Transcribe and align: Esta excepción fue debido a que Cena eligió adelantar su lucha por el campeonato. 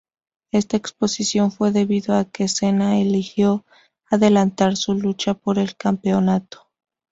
Esta 0.51 0.77
excepción 0.77 1.51
fue 1.51 1.69
debido 1.71 2.15
a 2.15 2.25
que 2.25 2.47
Cena 2.47 2.99
eligió 2.99 3.67
adelantar 4.09 4.75
su 4.75 4.95
lucha 4.95 5.35
por 5.35 5.59
el 5.59 5.75
campeonato. 5.75 6.71